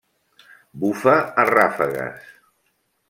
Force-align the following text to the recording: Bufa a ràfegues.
Bufa 0.83 1.13
a 1.43 1.45
ràfegues. 1.53 2.33